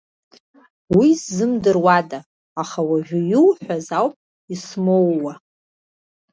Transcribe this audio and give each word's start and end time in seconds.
Уи 0.95 1.09
ззымдыруада, 1.21 2.19
аха 2.61 2.79
уажәы 2.89 3.19
иуҳәаз 3.33 3.87
ауп 3.99 4.13
исмоуа. 4.53 5.33